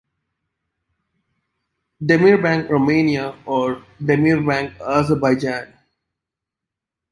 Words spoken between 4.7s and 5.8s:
Azerbaijan.